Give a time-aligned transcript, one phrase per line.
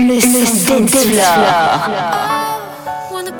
[0.00, 1.20] Le, le Floor.
[3.22, 3.30] de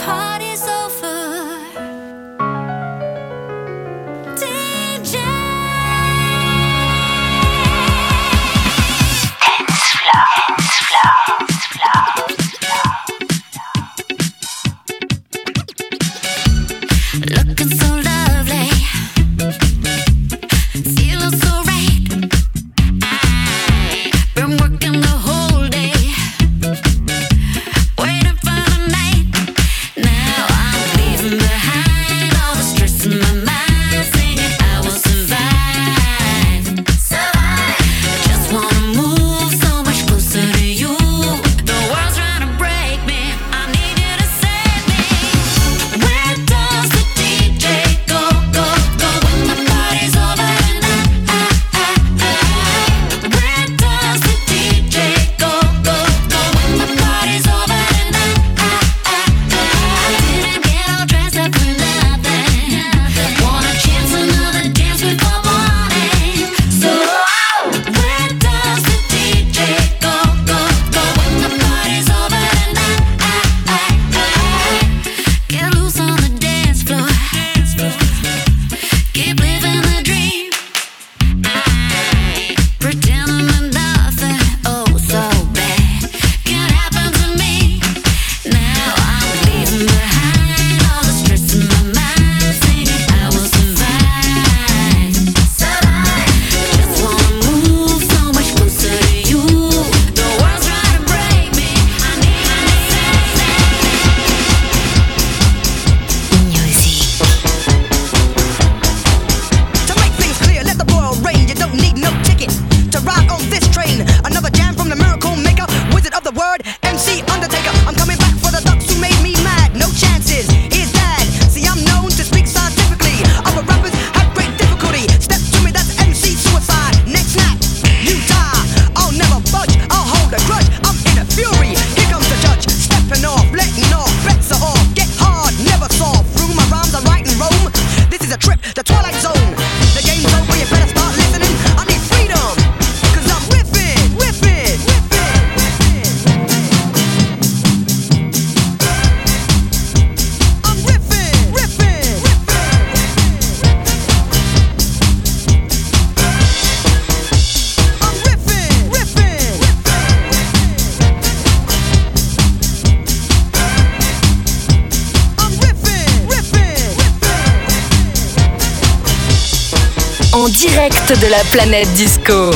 [171.28, 172.50] la planète disco.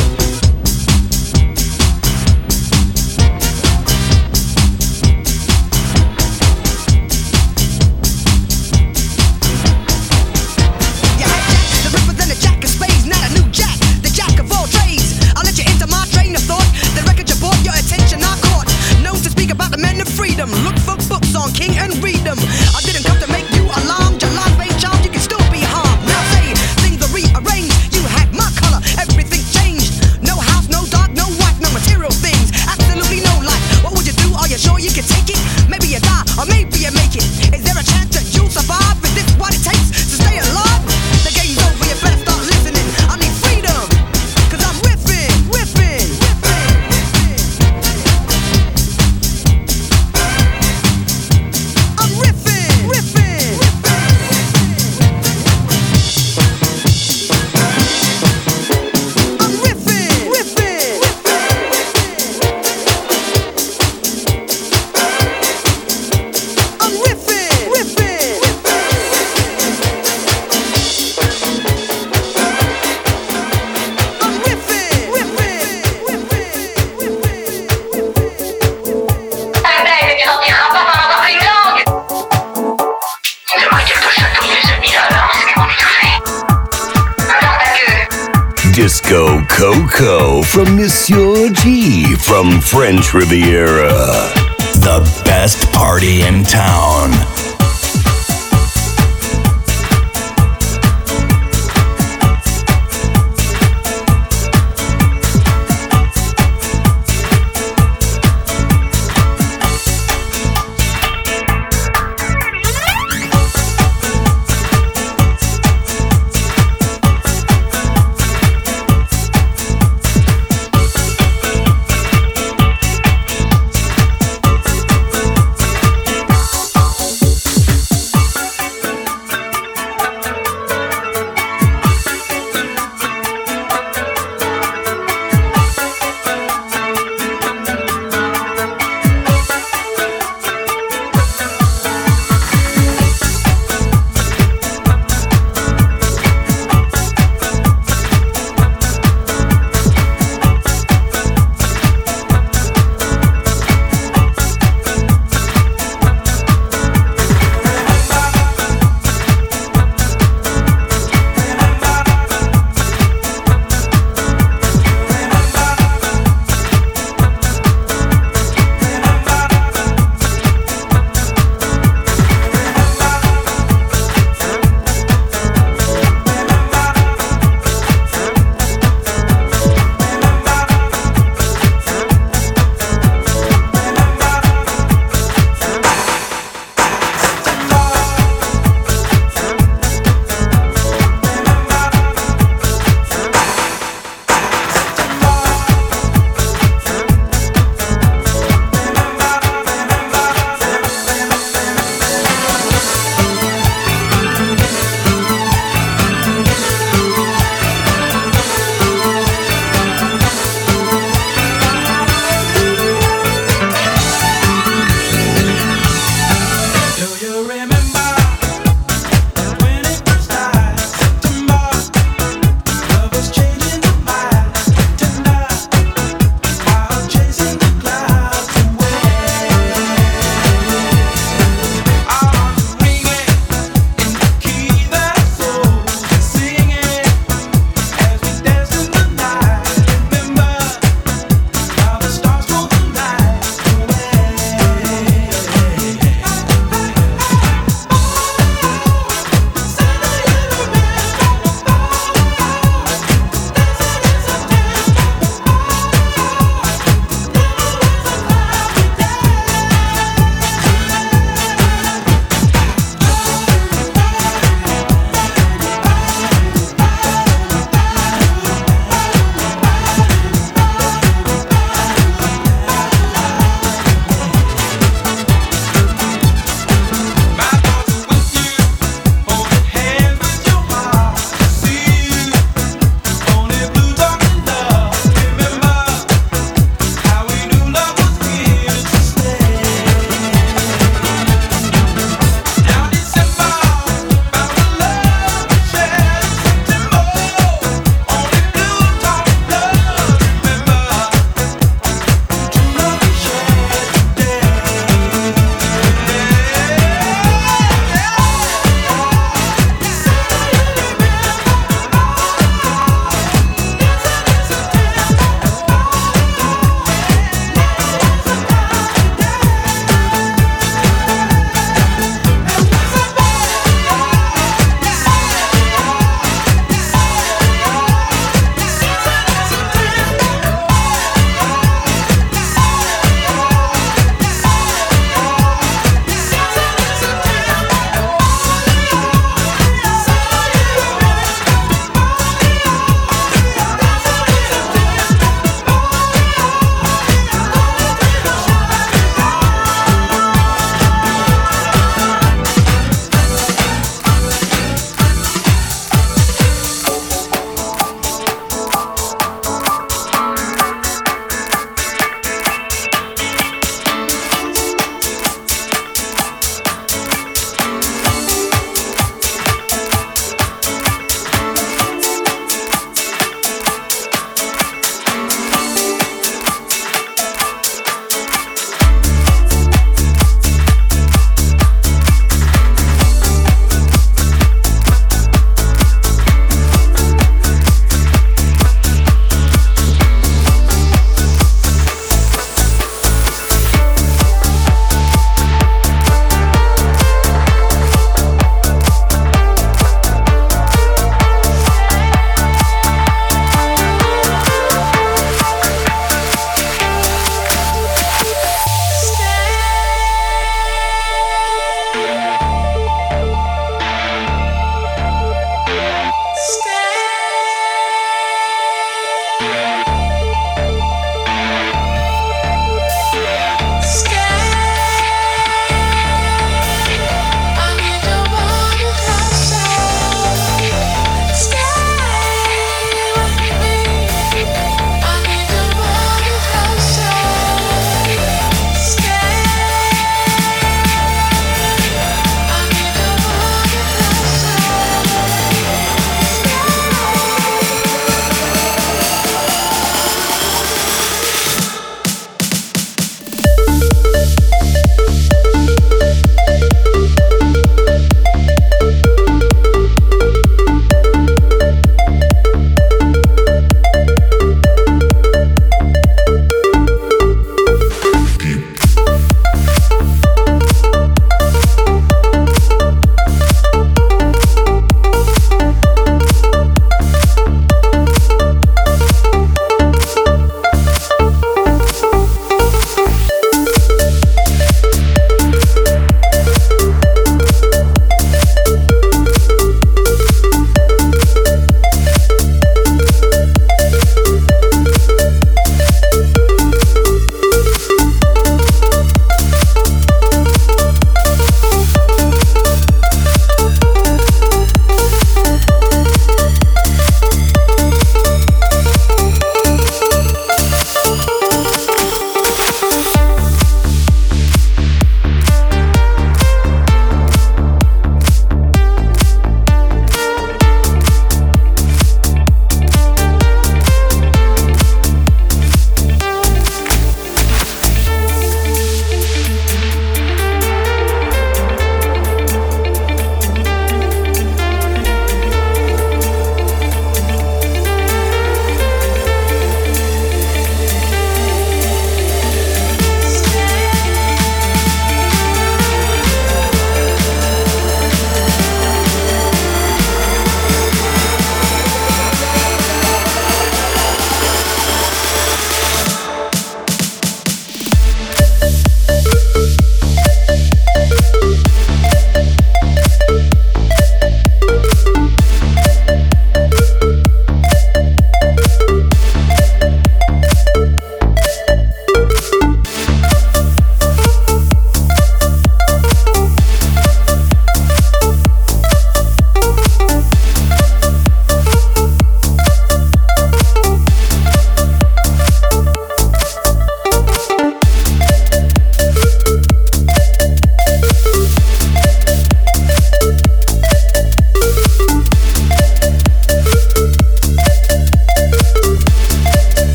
[93.14, 94.43] Riviera.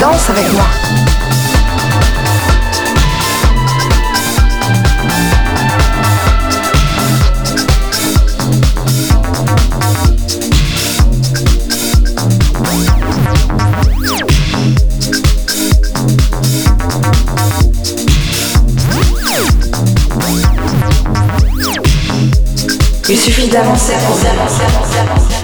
[0.00, 0.64] Danse avec moi.
[23.06, 25.39] Il suffit d'avancer, avancer, avancer, avancer, avancer.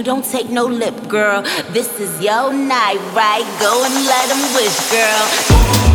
[0.00, 1.42] You don't take no lip, girl.
[1.72, 3.44] This is your night, right?
[3.60, 5.89] Go and let them wish, girl.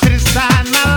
[0.00, 0.95] Trisana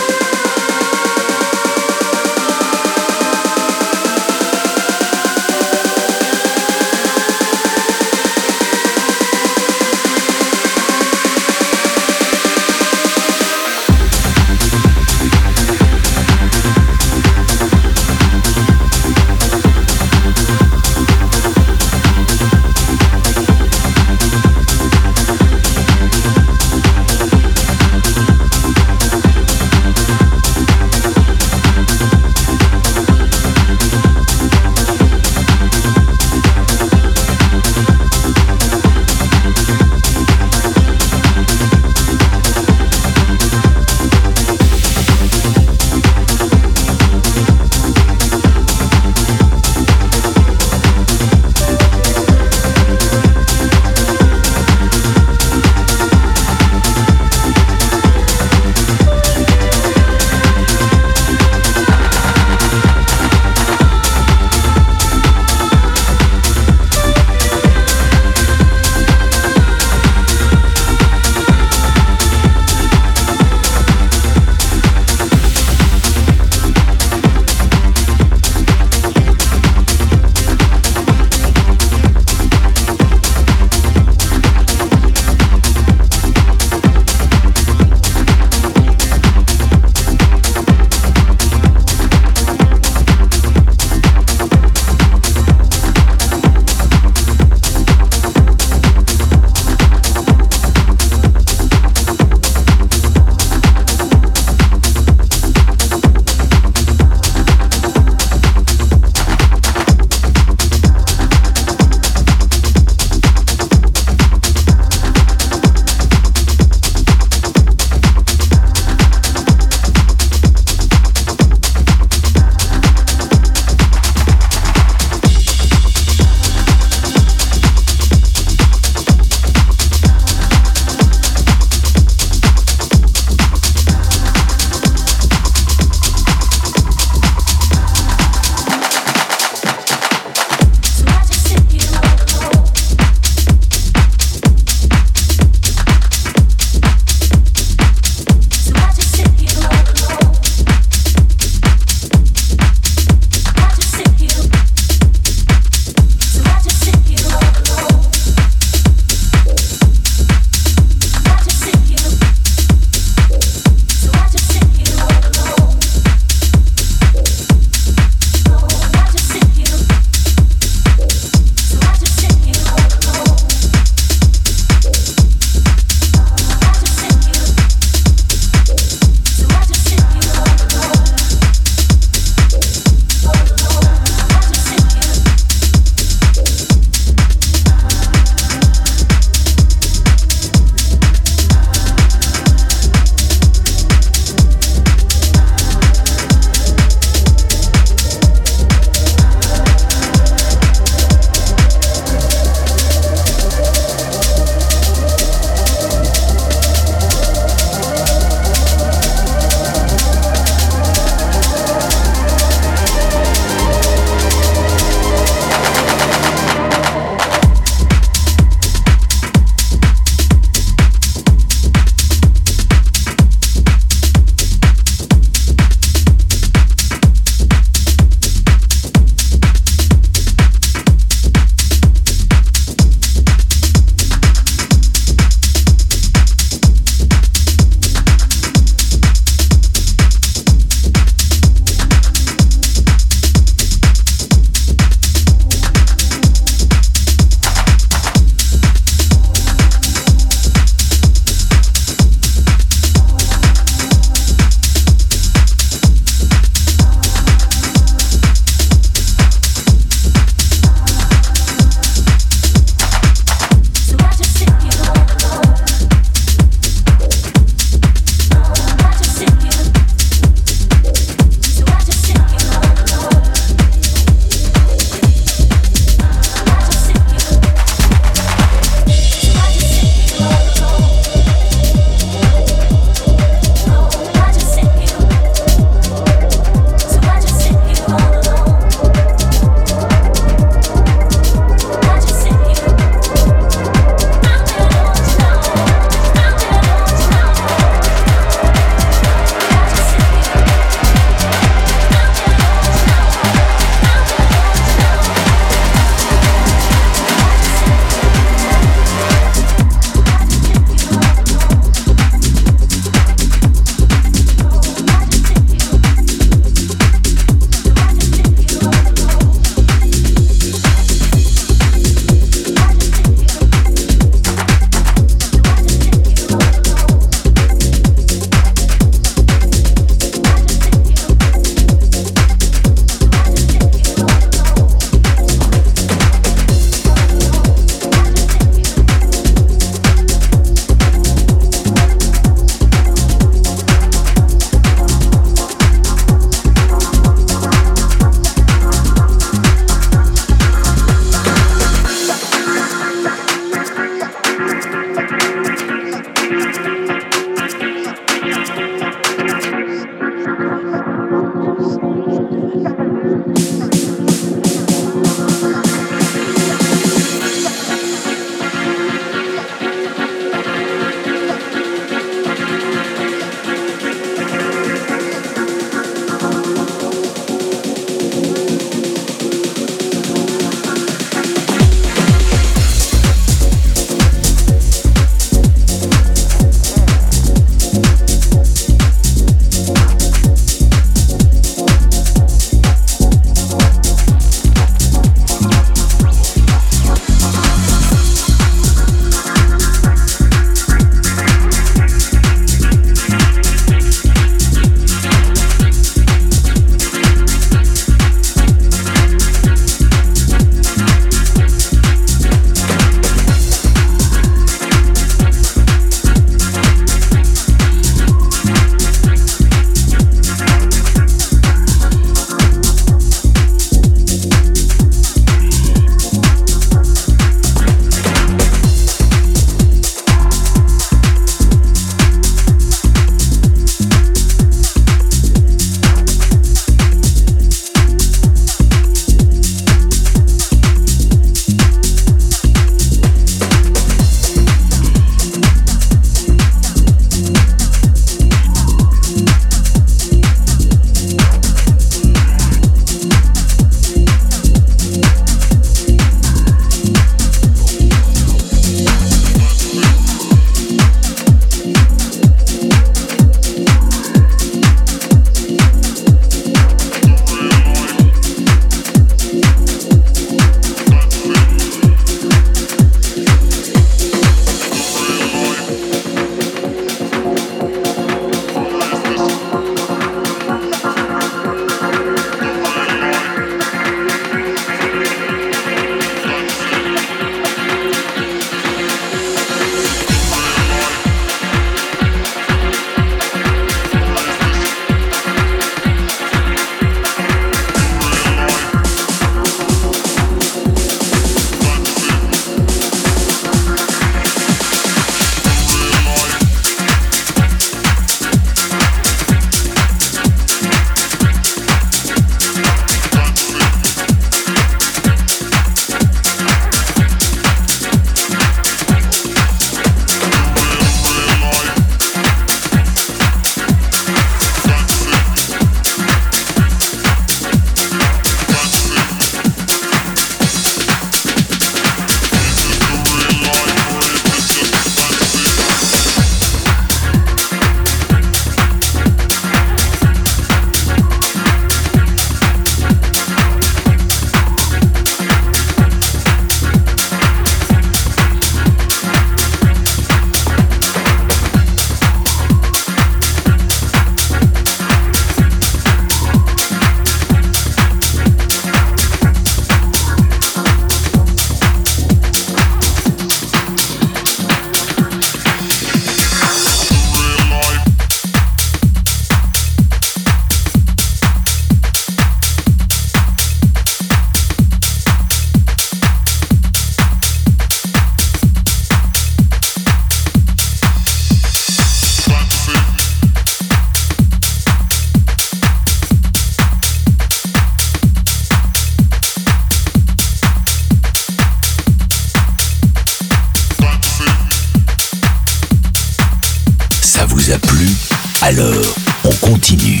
[598.40, 598.94] alors
[599.24, 600.00] on continue.